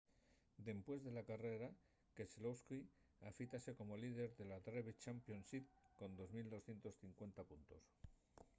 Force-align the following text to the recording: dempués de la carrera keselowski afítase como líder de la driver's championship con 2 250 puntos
dempués 0.67 0.99
de 1.07 1.11
la 1.17 1.23
carrera 1.29 1.67
keselowski 2.17 2.79
afítase 3.31 3.71
como 3.79 3.93
líder 4.03 4.29
de 4.39 4.45
la 4.51 4.59
driver's 4.67 5.01
championship 5.05 5.63
con 5.99 6.09
2 6.19 6.31
250 6.53 7.49
puntos 7.51 7.83